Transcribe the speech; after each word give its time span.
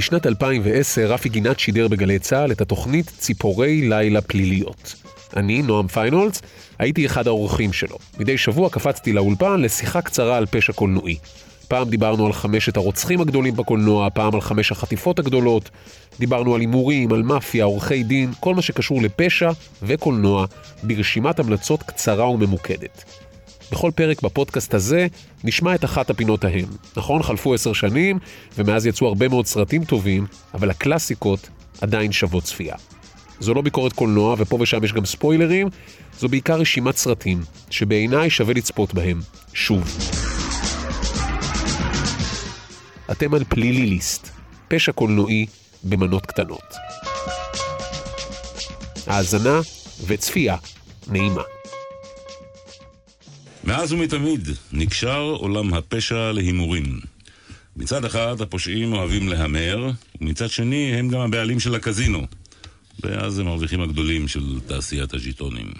בשנת 0.00 0.26
2010 0.26 1.06
רפי 1.12 1.28
גינת 1.28 1.58
שידר 1.58 1.88
בגלי 1.88 2.18
צה"ל 2.18 2.52
את 2.52 2.60
התוכנית 2.60 3.12
ציפורי 3.18 3.88
לילה 3.88 4.20
פליליות. 4.20 4.94
אני, 5.36 5.62
נועם 5.62 5.86
פיינולץ, 5.86 6.40
הייתי 6.78 7.06
אחד 7.06 7.26
האורחים 7.26 7.72
שלו. 7.72 7.96
מדי 8.18 8.38
שבוע 8.38 8.70
קפצתי 8.70 9.12
לאולפן 9.12 9.60
לשיחה 9.60 10.02
קצרה 10.02 10.36
על 10.36 10.46
פשע 10.46 10.72
קולנועי. 10.72 11.18
פעם 11.68 11.88
דיברנו 11.88 12.26
על 12.26 12.32
חמשת 12.32 12.76
הרוצחים 12.76 13.20
הגדולים 13.20 13.56
בקולנוע, 13.56 14.10
פעם 14.10 14.34
על 14.34 14.40
חמש 14.40 14.72
החטיפות 14.72 15.18
הגדולות, 15.18 15.70
דיברנו 16.18 16.54
על 16.54 16.60
הימורים, 16.60 17.12
על 17.12 17.22
מאפיה, 17.22 17.64
עורכי 17.64 18.02
דין, 18.02 18.32
כל 18.40 18.54
מה 18.54 18.62
שקשור 18.62 19.02
לפשע 19.02 19.50
וקולנוע, 19.82 20.46
ברשימת 20.82 21.38
המלצות 21.38 21.82
קצרה 21.82 22.28
וממוקדת. 22.30 23.04
בכל 23.72 23.90
פרק 23.94 24.22
בפודקאסט 24.22 24.74
הזה 24.74 25.06
נשמע 25.44 25.74
את 25.74 25.84
אחת 25.84 26.10
הפינות 26.10 26.44
ההם. 26.44 26.66
נכון, 26.96 27.22
חלפו 27.22 27.54
עשר 27.54 27.72
שנים, 27.72 28.18
ומאז 28.58 28.86
יצאו 28.86 29.06
הרבה 29.06 29.28
מאוד 29.28 29.46
סרטים 29.46 29.84
טובים, 29.84 30.26
אבל 30.54 30.70
הקלאסיקות 30.70 31.48
עדיין 31.80 32.12
שוות 32.12 32.44
צפייה. 32.44 32.76
זו 33.40 33.54
לא 33.54 33.62
ביקורת 33.62 33.92
קולנוע, 33.92 34.36
ופה 34.38 34.58
ושם 34.60 34.84
יש 34.84 34.92
גם 34.92 35.04
ספוילרים, 35.04 35.68
זו 36.18 36.28
בעיקר 36.28 36.60
רשימת 36.60 36.96
סרטים, 36.96 37.42
שבעיניי 37.70 38.30
שווה 38.30 38.54
לצפות 38.54 38.94
בהם. 38.94 39.20
שוב. 39.52 39.98
אתם 43.10 43.34
על 43.34 43.44
פלילי 43.48 43.86
ליסט, 43.86 44.28
פשע 44.68 44.92
קולנועי 44.92 45.46
במנות 45.84 46.26
קטנות. 46.26 46.74
האזנה 49.06 49.60
וצפייה 50.06 50.56
נעימה. 51.08 51.42
מאז 53.64 53.92
ומתמיד 53.92 54.48
נקשר 54.72 55.20
עולם 55.20 55.74
הפשע 55.74 56.32
להימורים. 56.32 57.00
מצד 57.76 58.04
אחד 58.04 58.40
הפושעים 58.40 58.92
אוהבים 58.92 59.28
להמר, 59.28 59.90
ומצד 60.20 60.50
שני 60.50 60.94
הם 60.94 61.08
גם 61.08 61.20
הבעלים 61.20 61.60
של 61.60 61.74
הקזינו. 61.74 62.26
ואז 63.02 63.38
הם 63.38 63.46
המרוויחים 63.46 63.80
הגדולים 63.80 64.28
של 64.28 64.60
תעשיית 64.66 65.14
הז'יטונים. 65.14 65.72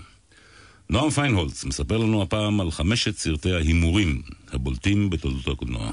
נועם 0.90 1.10
פיינהולץ 1.10 1.64
מספר 1.64 1.98
לנו 1.98 2.22
הפעם 2.22 2.60
על 2.60 2.70
חמשת 2.70 3.16
סרטי 3.16 3.52
ההימורים 3.52 4.22
הבולטים 4.52 5.10
בתולדות 5.10 5.48
הקולנוע. 5.48 5.92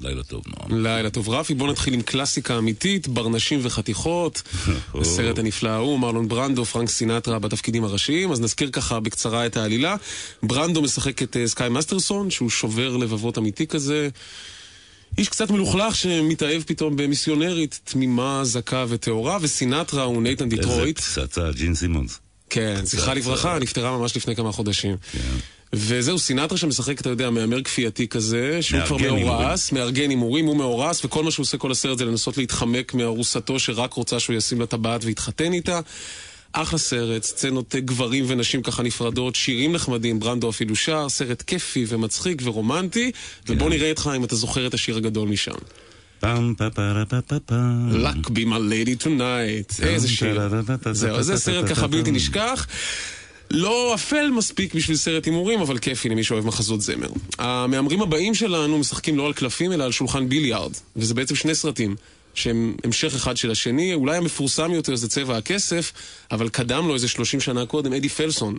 לילה 0.00 0.22
טוב, 0.22 0.44
נועם. 0.46 0.84
לילה 0.84 1.10
טוב, 1.10 1.28
רפי. 1.28 1.54
בוא 1.54 1.70
נתחיל 1.70 1.94
עם 1.94 2.02
קלאסיקה 2.02 2.58
אמיתית, 2.58 3.08
ברנשים 3.08 3.60
וחתיכות. 3.62 4.42
הסרט 5.00 5.38
הנפלא 5.38 5.68
ההוא, 5.68 5.98
מרלון 5.98 6.28
ברנדו, 6.28 6.64
פרנק 6.64 6.88
סינטרה 6.88 7.38
בתפקידים 7.38 7.84
הראשיים. 7.84 8.32
אז 8.32 8.40
נזכיר 8.40 8.70
ככה 8.72 9.00
בקצרה 9.00 9.46
את 9.46 9.56
העלילה. 9.56 9.96
ברנדו 10.42 10.82
משחק 10.82 11.22
את 11.22 11.36
אה, 11.36 11.48
סקאי 11.48 11.68
מאסטרסון, 11.68 12.30
שהוא 12.30 12.50
שובר 12.50 12.96
לבבות 12.96 13.38
אמיתי 13.38 13.66
כזה. 13.66 14.08
איש 15.18 15.28
קצת 15.28 15.50
מלוכלך 15.50 15.94
שמתאהב 15.94 16.62
פתאום 16.62 16.96
במיסיונרית 16.96 17.80
תמימה, 17.84 18.40
זכה 18.44 18.84
וטהורה, 18.88 19.38
וסינטרה 19.40 20.02
הוא 20.02 20.22
נייתן 20.22 20.48
דיטרויט. 20.48 20.98
איזה 20.98 21.10
פצצה, 21.26 21.50
ג'ין 21.52 21.74
סימונס. 21.74 22.20
כן, 22.50 22.80
זכרה 22.84 23.14
לברכה, 23.14 23.58
נפטרה 23.58 23.98
ממש 23.98 24.16
לפני 24.16 24.36
כמה 24.36 24.52
חודשים. 24.52 24.96
כן. 25.12 25.18
וזהו, 25.76 26.18
סינטרה 26.18 26.58
שמשחק, 26.58 27.00
אתה 27.00 27.08
יודע, 27.08 27.30
מהמר 27.30 27.62
כפייתי 27.62 28.08
כזה, 28.08 28.62
שהוא 28.62 28.80
כבר 28.86 28.96
מאורס, 28.96 29.72
מארגן 29.72 30.10
הימורים, 30.10 30.46
הוא 30.46 30.56
מאורס, 30.56 31.04
וכל 31.04 31.24
מה 31.24 31.30
שהוא 31.30 31.44
עושה 31.44 31.58
כל 31.58 31.70
הסרט 31.70 31.98
זה 31.98 32.04
לנסות 32.04 32.36
להתחמק 32.38 32.94
מארוסתו 32.94 33.58
שרק 33.58 33.92
רוצה 33.92 34.20
שהוא 34.20 34.36
ישים 34.36 34.60
לה 34.60 34.66
טבעת 34.66 35.04
ויתחתן 35.04 35.52
איתה. 35.52 35.80
אחלה 36.52 36.78
סרט, 36.78 37.22
סצנות 37.22 37.74
גברים 37.74 38.24
ונשים 38.28 38.62
ככה 38.62 38.82
נפרדות, 38.82 39.34
שירים 39.34 39.72
נחמדים, 39.72 40.20
ברנדו 40.20 40.50
אפילו 40.50 40.76
שר, 40.76 41.08
סרט 41.08 41.42
כיפי 41.42 41.84
ומצחיק 41.88 42.42
ורומנטי, 42.44 43.10
ובוא 43.48 43.70
נראה 43.70 43.88
איתך 43.88 44.10
אם 44.16 44.24
אתה 44.24 44.36
זוכר 44.36 44.66
את 44.66 44.74
השיר 44.74 44.96
הגדול 44.96 45.28
משם. 45.28 45.52
פעם 46.20 46.54
פה 46.58 46.70
פה 46.70 46.82
פה 47.08 47.20
פה 47.20 47.38
פה 47.46 47.54
Luck 47.90 48.28
be 48.28 48.44
my 48.44 48.60
lady 48.72 49.04
tonight. 49.04 49.82
איזה 49.82 50.08
שיר. 50.08 50.40
זהו, 50.92 51.22
זה 51.22 51.36
סרט 51.36 51.68
ככה 51.70 51.86
בלתי 51.86 52.10
נשכח. 52.10 52.66
לא 53.50 53.94
אפל 53.94 54.30
מספיק 54.30 54.74
בשביל 54.74 54.96
סרט 54.96 55.24
הימורים, 55.24 55.60
אבל 55.60 55.78
כיפי 55.78 56.08
למי 56.08 56.24
שאוהב 56.24 56.46
מחזות 56.46 56.80
זמר. 56.80 57.08
המהמרים 57.38 58.02
הבאים 58.02 58.34
שלנו 58.34 58.78
משחקים 58.78 59.16
לא 59.16 59.26
על 59.26 59.32
קלפים, 59.32 59.72
אלא 59.72 59.84
על 59.84 59.92
שולחן 59.92 60.28
ביליארד. 60.28 60.72
וזה 60.96 61.14
בעצם 61.14 61.34
שני 61.34 61.54
סרטים. 61.54 61.96
שהם 62.34 62.76
המשך 62.84 63.14
אחד 63.14 63.36
של 63.36 63.50
השני, 63.50 63.94
אולי 63.94 64.16
המפורסם 64.16 64.72
יותר 64.72 64.96
זה 64.96 65.08
צבע 65.08 65.36
הכסף, 65.36 65.92
אבל 66.30 66.48
קדם 66.48 66.88
לו 66.88 66.94
איזה 66.94 67.08
30 67.08 67.40
שנה 67.40 67.66
קודם, 67.66 67.92
אדי 67.92 68.08
פלסון, 68.08 68.56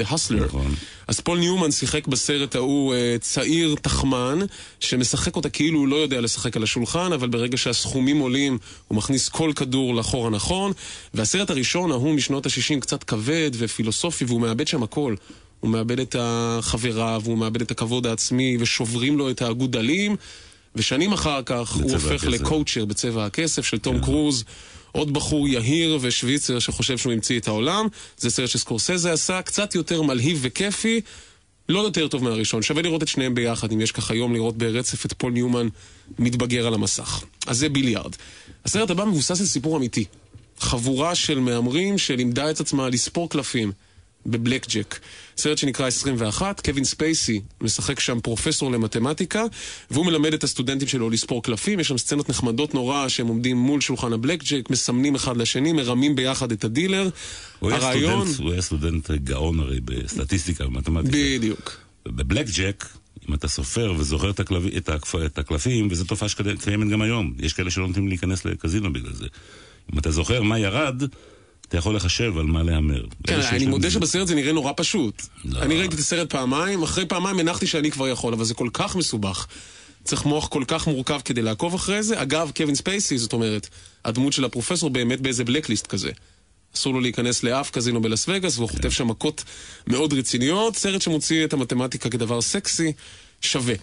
The 0.00 0.02
Hustler. 0.02 0.44
נכון. 0.44 0.74
אז 1.08 1.20
פול 1.20 1.38
ניומן 1.38 1.70
שיחק 1.70 2.06
בסרט 2.06 2.54
ההוא 2.54 2.94
אה, 2.94 3.16
צעיר 3.20 3.74
תחמן, 3.82 4.38
שמשחק 4.80 5.36
אותה 5.36 5.48
כאילו 5.48 5.78
הוא 5.78 5.88
לא 5.88 5.96
יודע 5.96 6.20
לשחק 6.20 6.56
על 6.56 6.62
השולחן, 6.62 7.12
אבל 7.12 7.28
ברגע 7.28 7.56
שהסכומים 7.56 8.18
עולים, 8.18 8.58
הוא 8.88 8.96
מכניס 8.96 9.28
כל 9.28 9.52
כדור 9.56 9.94
לחור 9.94 10.26
הנכון. 10.26 10.72
והסרט 11.14 11.50
הראשון, 11.50 11.90
ההוא 11.90 12.14
משנות 12.14 12.46
ה-60, 12.46 12.80
קצת 12.80 13.04
כבד 13.04 13.50
ופילוסופי, 13.54 14.24
והוא 14.24 14.40
מאבד 14.40 14.68
שם 14.68 14.82
הכל. 14.82 15.14
הוא 15.60 15.70
מאבד 15.70 16.00
את 16.00 16.16
החברה, 16.18 17.18
והוא 17.22 17.38
מאבד 17.38 17.60
את 17.60 17.70
הכבוד 17.70 18.06
העצמי, 18.06 18.56
ושוברים 18.60 19.18
לו 19.18 19.30
את 19.30 19.42
האגודלים. 19.42 20.16
ושנים 20.76 21.12
אחר 21.12 21.40
כך 21.46 21.72
הוא 21.72 21.92
הופך. 21.92 22.24
לקואוצ'ר 22.24 22.84
בצבע 22.84 23.24
הכסף 23.26 23.64
של 23.64 23.78
תום 23.78 24.00
קרוז. 24.00 24.44
עוד 24.92 25.12
בחור 25.12 25.48
יהיר 25.48 25.98
ושוויצר 26.00 26.58
שחושב 26.58 26.98
שהוא 26.98 27.12
המציא 27.12 27.38
את 27.40 27.48
העולם. 27.48 27.86
זה 28.16 28.30
סרט 28.30 28.48
שסקורסזה 28.48 29.12
עשה, 29.12 29.42
קצת 29.42 29.74
יותר 29.74 30.02
מלהיב 30.02 30.38
וכיפי. 30.42 31.00
לא 31.68 31.80
יותר 31.80 32.08
טוב 32.08 32.24
מהראשון, 32.24 32.62
שווה 32.62 32.82
לראות 32.82 33.02
את 33.02 33.08
שניהם 33.08 33.34
ביחד, 33.34 33.72
אם 33.72 33.80
יש 33.80 33.92
ככה 33.92 34.14
יום 34.14 34.34
לראות 34.34 34.56
ברצף 34.56 35.06
את 35.06 35.12
פול 35.12 35.32
ניומן 35.32 35.68
מתבגר 36.18 36.66
על 36.66 36.74
המסך. 36.74 37.22
אז 37.46 37.58
זה 37.58 37.68
ביליארד. 37.68 38.16
הסרט 38.64 38.90
הבא 38.90 39.04
מבוסס 39.04 39.40
על 39.40 39.46
סיפור 39.46 39.76
אמיתי. 39.76 40.04
חבורה 40.58 41.14
של 41.14 41.38
מהמרים 41.38 41.98
שלימדה 41.98 42.50
את 42.50 42.60
עצמה 42.60 42.88
לספור 42.88 43.28
קלפים 43.28 43.72
בבלק 44.26 44.66
ג'ק. 44.70 44.98
סרט 45.36 45.58
שנקרא 45.58 45.86
21, 45.86 46.60
קווין 46.60 46.84
ספייסי 46.84 47.40
משחק 47.60 48.00
שם 48.00 48.20
פרופסור 48.20 48.70
למתמטיקה, 48.72 49.44
והוא 49.90 50.06
מלמד 50.06 50.34
את 50.34 50.44
הסטודנטים 50.44 50.88
שלו 50.88 51.10
לספור 51.10 51.42
קלפים, 51.42 51.80
יש 51.80 51.88
שם 51.88 51.98
סצנות 51.98 52.28
נחמדות 52.28 52.74
נורא 52.74 53.08
שהם 53.08 53.26
עומדים 53.26 53.56
מול 53.56 53.80
שולחן 53.80 54.12
הבלק 54.12 54.42
ג'ק, 54.44 54.70
מסמנים 54.70 55.14
אחד 55.14 55.36
לשני, 55.36 55.72
מרמים 55.72 56.16
ביחד 56.16 56.52
את 56.52 56.64
הדילר. 56.64 57.08
הוא 57.58 57.70
היה 57.70 57.78
הרעיון... 57.78 58.26
סטודנט- 58.28 58.42
הוא 58.42 58.52
היה 58.52 58.62
סטודנט 58.62 59.10
גאון 59.10 59.60
הרי 59.60 59.80
בסטטיסטיקה 59.84 60.66
ובמתמטיקה. 60.66 61.16
בדיוק. 61.16 61.78
בבלק 62.06 62.46
ג'ק, 62.56 62.84
אם 63.28 63.34
אתה 63.34 63.48
סופר 63.48 63.94
וזוכר 63.98 64.30
את, 64.30 64.40
הקלפ... 64.40 64.62
את, 64.76 64.88
הקפ... 64.88 65.14
את 65.16 65.38
הקלפים, 65.38 65.88
וזו 65.90 66.04
תופעה 66.04 66.28
שקיימת 66.28 66.88
גם 66.88 67.02
היום, 67.02 67.32
יש 67.38 67.52
כאלה 67.52 67.70
שלא 67.70 67.86
נותנים 67.86 68.08
להיכנס 68.08 68.44
לקזינו 68.44 68.92
בגלל 68.92 69.12
זה. 69.12 69.26
אם 69.92 69.98
אתה 69.98 70.10
זוכר 70.10 70.42
מה 70.42 70.58
ירד, 70.58 71.02
אתה 71.72 71.78
יכול 71.78 71.96
לחשב 71.96 72.38
על 72.38 72.46
מה 72.46 72.62
להמר. 72.62 73.04
כן, 73.26 73.40
אני 73.40 73.66
מודה 73.66 73.90
שבסרט 73.90 74.26
זה 74.26 74.34
נראה 74.34 74.52
נורא 74.52 74.72
פשוט. 74.76 75.22
לא. 75.44 75.62
אני 75.62 75.78
ראיתי 75.78 75.94
את 75.94 76.00
הסרט 76.00 76.30
פעמיים, 76.30 76.82
אחרי 76.82 77.06
פעמיים 77.06 77.38
הנחתי 77.38 77.66
שאני 77.66 77.90
כבר 77.90 78.08
יכול, 78.08 78.32
אבל 78.32 78.44
זה 78.44 78.54
כל 78.54 78.68
כך 78.72 78.96
מסובך. 78.96 79.46
צריך 80.04 80.24
מוח 80.26 80.48
כל 80.48 80.64
כך 80.66 80.86
מורכב 80.86 81.20
כדי 81.24 81.42
לעקוב 81.42 81.74
אחרי 81.74 82.02
זה. 82.02 82.22
אגב, 82.22 82.50
קווין 82.56 82.74
ספייסי, 82.74 83.18
זאת 83.18 83.32
אומרת, 83.32 83.68
הדמות 84.04 84.32
של 84.32 84.44
הפרופסור 84.44 84.90
באמת 84.90 85.20
באיזה 85.20 85.44
בלקליסט 85.44 85.86
כזה. 85.86 86.10
אסור 86.76 86.94
לו 86.94 87.00
להיכנס 87.00 87.42
לאף 87.42 87.70
קזינו 87.70 88.02
בלאס 88.02 88.28
וגאס, 88.28 88.58
והוא 88.58 88.68
חוטף 88.68 88.90
שם 88.90 89.08
מכות 89.08 89.44
מאוד 89.86 90.12
רציניות. 90.12 90.76
סרט 90.76 91.02
שמוציא 91.02 91.44
את 91.44 91.52
המתמטיקה 91.52 92.10
כדבר 92.10 92.40
סקסי, 92.40 92.92
שווה. 93.40 93.74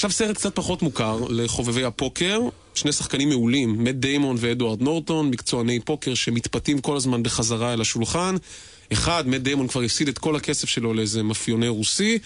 עכשיו 0.00 0.10
סרט 0.10 0.36
קצת 0.36 0.54
פחות 0.54 0.82
מוכר 0.82 1.20
לחובבי 1.28 1.84
הפוקר, 1.84 2.40
שני 2.74 2.92
שחקנים 2.92 3.28
מעולים, 3.28 3.84
מאט 3.84 3.94
דיימון 3.94 4.36
ואדוארד 4.38 4.82
נורטון, 4.82 5.30
מקצועני 5.30 5.80
פוקר 5.80 6.14
שמתפתים 6.14 6.80
כל 6.80 6.96
הזמן 6.96 7.22
בחזרה 7.22 7.72
אל 7.72 7.80
השולחן. 7.80 8.36
אחד, 8.92 9.28
מאט 9.28 9.40
דיימון 9.40 9.68
כבר 9.68 9.82
הפסיד 9.82 10.08
את 10.08 10.18
כל 10.18 10.36
הכסף 10.36 10.68
שלו 10.68 10.94
לאיזה 10.94 11.22
מאפיונר 11.22 11.68
רוסי, 11.68 12.18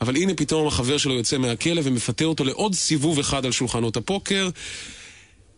אבל 0.00 0.16
הנה 0.16 0.34
פתאום 0.34 0.66
החבר 0.66 0.98
שלו 0.98 1.14
יוצא 1.14 1.38
מהכלא 1.38 1.80
ומפתה 1.84 2.26
אותו 2.26 2.44
לעוד 2.44 2.74
סיבוב 2.74 3.18
אחד 3.18 3.46
על 3.46 3.52
שולחנות 3.52 3.96
הפוקר. 3.96 4.48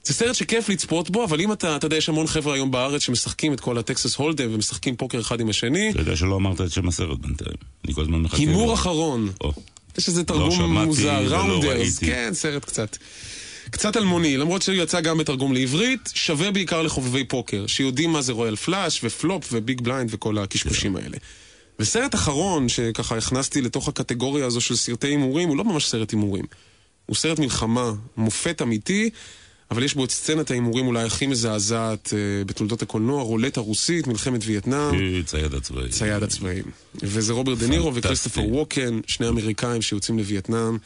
זה 0.04 0.14
סרט 0.14 0.34
שכיף 0.34 0.68
לצפות 0.68 1.10
בו, 1.10 1.24
אבל 1.24 1.40
אם 1.40 1.52
אתה, 1.52 1.76
אתה 1.76 1.86
יודע, 1.86 1.96
יש 1.96 2.08
המון 2.08 2.26
חבר'ה 2.26 2.54
היום 2.54 2.70
בארץ 2.70 3.02
שמשחקים 3.02 3.52
את 3.52 3.60
כל 3.60 3.78
ה 3.78 3.84
Texas 3.84 4.16
Hold'em 4.16 4.54
ומשחקים 4.54 4.96
פוקר 4.96 5.20
אחד 5.20 5.40
עם 5.40 5.48
השני. 5.48 5.90
אתה 5.90 6.00
יודע 6.00 6.16
שלא 6.16 6.36
אמרת 6.36 6.60
את 6.60 6.72
שם 6.72 6.88
הסרט 6.88 7.18
בינתיים. 7.18 7.56
אני 7.84 7.94
כל 7.94 8.02
הזמן 8.02 8.18
מחכה. 8.18 8.36
הימור. 8.36 8.74
אחרון. 8.74 9.30
או, 9.40 9.52
יש 9.98 10.08
איזה 10.08 10.24
תרגום 10.24 10.50
שמעתי 10.50 10.86
מוזר, 10.86 11.22
Rounders, 11.26 11.64
ראיתי. 11.64 12.06
כן, 12.06 12.30
סרט 12.32 12.64
קצת. 12.64 12.96
קצת 13.70 13.96
אלמוני, 13.96 14.36
למרות 14.36 14.62
שהוא 14.62 14.74
יצא 14.74 15.00
גם 15.00 15.18
בתרגום 15.18 15.52
לעברית, 15.52 16.10
שווה 16.14 16.50
בעיקר 16.50 16.82
לחובבי 16.82 17.24
פוקר, 17.24 17.66
שיודעים 17.66 18.10
מה 18.10 18.22
זה 18.22 18.32
royal 18.32 18.56
flush 18.56 19.00
ו 19.04 19.13
flop 19.13 19.48
ו 19.52 19.59
big 19.59 19.80
blind 19.80 20.08
וכל 20.12 20.38
הקשקושים 20.38 20.96
האלה. 20.96 21.16
וסרט 21.78 22.14
אחרון 22.14 22.68
שככה 22.68 23.16
הכנסתי 23.16 23.60
לתוך 23.62 23.88
הקטגוריה 23.88 24.46
הזו 24.46 24.60
של 24.60 24.76
סרטי 24.76 25.06
הימורים, 25.06 25.48
הוא 25.48 25.56
לא 25.56 25.64
ממש 25.64 25.86
סרט 25.86 26.10
הימורים. 26.10 26.44
הוא 27.06 27.16
סרט 27.16 27.38
מלחמה, 27.38 27.92
מופת 28.16 28.62
אמיתי, 28.62 29.10
אבל 29.70 29.82
יש 29.82 29.94
בו 29.94 30.04
את 30.04 30.10
סצנת 30.10 30.50
ההימורים 30.50 30.86
אולי 30.86 31.04
הכי 31.04 31.26
מזעזעת 31.26 32.12
אה, 32.12 32.44
בתולדות 32.44 32.82
הקולנוע, 32.82 33.22
רולטה 33.22 33.60
רוסית, 33.60 34.06
מלחמת 34.06 34.40
וייטנאם. 34.44 35.22
צייד 35.24 35.54
הצבאי. 35.54 35.88
צייד 35.88 36.22
הצבאים. 36.22 36.64
וזה 36.94 37.32
רוברט 37.32 37.58
דה 37.58 37.66
נירו. 37.66 37.94
וכריסטופר 37.94 38.44
ווקן, 38.44 39.00
שני 39.06 39.28
אמריקאים 39.28 39.82
שיוצאים 39.82 40.18
לווייטנאם. 40.18 40.78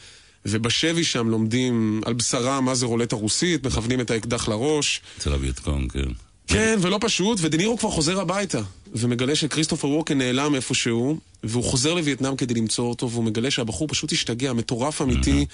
ובשבי 0.47 1.05
שם 1.05 1.29
לומדים 1.29 2.01
על 2.05 2.13
בשרם 2.13 2.61
מה 2.61 2.75
זה 2.75 2.87
רולטה 2.87 3.17
רוסית, 3.17 3.67
מכוונים 3.67 4.01
את 4.01 4.11
האקדח 4.11 4.49
לראש. 4.49 5.01
אצל 5.19 5.33
הווייטקונג, 5.33 5.93
כן. 5.93 6.09
כן, 6.47 6.79
ולא 6.81 6.99
פשוט, 7.01 7.39
ודנירו 7.41 7.79
כבר 7.79 7.91
חוזר 7.91 8.21
הביתה, 8.21 8.61
ומגלה 8.93 9.37
שכריסטופר 9.37 9.89
ווקן 9.89 10.19
נעלם 10.19 10.55
איפשהו, 10.55 11.19
והוא 11.45 11.65
חוזר 11.65 11.95
לווייטנאם 11.95 12.37
כדי 12.37 12.55
למצוא 12.55 12.85
אותו, 12.89 13.11
והוא 13.11 13.25
מגלה 13.25 13.51
שהבחור 13.51 13.89
פשוט 13.89 14.13
השתגע, 14.13 14.53
מטורף 14.53 15.03
אמיתי, 15.03 15.47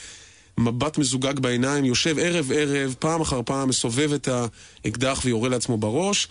מבט 0.58 0.99
מזוגג 0.99 1.41
בעיניים, 1.41 1.85
יושב 1.85 2.19
ערב 2.19 2.53
ערב, 2.55 2.94
פעם 2.99 3.20
אחר 3.20 3.41
פעם, 3.44 3.69
מסובב 3.69 4.12
את 4.12 4.29
האקדח 4.85 5.20
ויורה 5.25 5.49
לעצמו 5.49 5.76
בראש, 5.76 6.29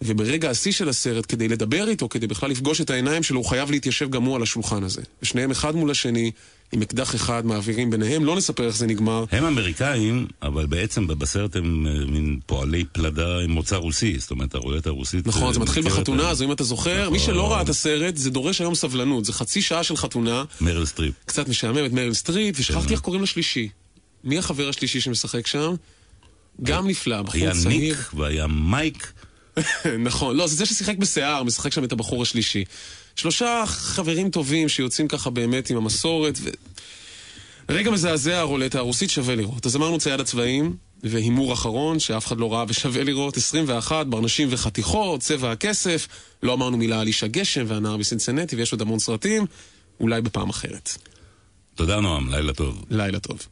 וברגע 0.00 0.50
השיא 0.50 0.72
של 0.72 0.88
הסרט, 0.88 1.24
כדי 1.28 1.48
לדבר 1.48 1.88
איתו, 1.88 2.08
כדי 2.08 2.26
בכלל 2.26 2.50
לפגוש 2.50 2.80
את 2.80 2.90
העיניים 2.90 3.22
שלו, 3.22 3.38
הוא 3.38 3.46
חייב 3.46 3.70
להתיישב 3.70 4.10
גם 4.10 4.22
הוא 4.22 4.36
על 4.36 4.42
השולחן 4.42 4.84
הזה. 4.84 5.02
ושניהם 5.22 5.50
אחד 5.50 5.74
מול 5.74 5.90
השני, 5.90 6.30
עם 6.72 6.82
אקדח 6.82 7.14
אחד, 7.14 7.46
מעבירים 7.46 7.90
ביניהם, 7.90 8.24
לא 8.24 8.36
נספר 8.36 8.66
איך 8.66 8.76
זה 8.76 8.86
נגמר. 8.86 9.24
הם 9.32 9.44
אמריקאים, 9.44 10.26
אבל 10.42 10.66
בעצם 10.66 11.06
בסרט 11.06 11.56
הם 11.56 11.86
אה, 11.86 11.92
מין 12.06 12.38
פועלי 12.46 12.84
פלדה 12.92 13.40
עם 13.40 13.50
מוצא 13.50 13.76
רוסי, 13.76 14.18
זאת 14.18 14.30
אומרת, 14.30 14.54
הרולטה 14.54 14.90
הרוסית... 14.90 15.26
נכון, 15.26 15.52
זה 15.52 15.58
אה, 15.58 15.64
מתחיל 15.64 15.82
מוכרת 15.82 15.98
בחתונה. 15.98 16.30
אז 16.30 16.42
אם 16.42 16.52
אתה 16.52 16.64
זוכר, 16.64 17.10
מי 17.10 17.16
נכון. 17.16 17.26
שלא 17.26 17.52
ראה 17.52 17.62
את 17.62 17.68
הסרט, 17.68 18.16
זה 18.16 18.30
דורש 18.30 18.60
היום 18.60 18.74
סבלנות. 18.74 19.24
זה 19.24 19.32
חצי 19.32 19.62
שעה 19.62 19.82
של 19.82 19.96
חתונה, 19.96 20.44
מריל 20.60 20.86
סטריפ. 20.86 21.14
קצת 21.24 21.48
משעמם 21.48 21.84
את 21.86 21.92
מריל 21.92 22.14
סטריפ, 22.14 22.56
ושכחתי 22.58 22.86
כן. 22.86 22.92
איך 22.92 23.00
קוראים 23.00 23.22
לשלישי. 23.22 23.68
מי 24.24 24.38
החבר 24.38 24.68
השלישי 24.68 25.00
שמשחק 25.00 25.46
שם? 25.46 25.74
גם 26.62 26.88
נפלא, 26.88 27.22
בחור 27.22 27.40
היה 27.40 27.52
צעיר. 27.52 27.94
ניק 27.96 28.10
והיה 28.14 28.46
מייק. 28.46 29.12
נכון, 30.08 30.36
לא, 30.36 30.46
זה 30.46 30.56
זה 30.56 30.66
ששיחק 30.66 30.96
בשיער, 30.96 31.42
משחק 31.42 31.72
שם 31.72 31.84
את 31.84 31.92
הבחור 31.92 32.22
השלישי. 32.22 32.64
שלושה 33.16 33.64
חברים 33.66 34.30
טובים 34.30 34.68
שיוצאים 34.68 35.08
ככה 35.08 35.30
באמת 35.30 35.70
עם 35.70 35.76
המסורת, 35.76 36.38
ו... 36.42 36.50
רגע 37.68 37.90
מזעזע 37.90 38.38
הרולטה 38.38 38.78
הרוסית 38.78 39.10
שווה 39.10 39.34
לראות. 39.34 39.66
אז 39.66 39.76
אמרנו 39.76 39.98
צייד 39.98 40.20
הצבעים, 40.20 40.76
והימור 41.02 41.52
אחרון, 41.52 41.98
שאף 41.98 42.26
אחד 42.26 42.38
לא 42.38 42.52
ראה 42.52 42.64
ושווה 42.68 43.04
לראות, 43.04 43.36
21, 43.36 44.06
ברנשים 44.06 44.48
וחתיכות, 44.50 45.20
צבע 45.20 45.52
הכסף, 45.52 46.08
לא 46.42 46.54
אמרנו 46.54 46.76
מילה 46.76 47.00
על 47.00 47.06
איש 47.06 47.24
הגשם 47.24 47.64
והנער 47.68 47.96
מסינסנטי, 47.96 48.56
ויש 48.56 48.72
עוד 48.72 48.80
המון 48.80 48.98
סרטים, 48.98 49.46
אולי 50.00 50.20
בפעם 50.20 50.50
אחרת. 50.50 50.90
תודה 51.74 52.00
נועם, 52.00 52.30
לילה 52.30 52.52
טוב. 52.52 52.84
לילה 52.90 53.18
טוב. 53.18 53.46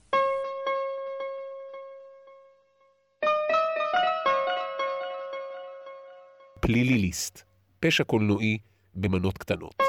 פליליליסט, 6.66 7.42
פשע 7.80 8.04
קולנועי 8.04 8.58
במנות 8.94 9.38
קטנות. 9.38 9.83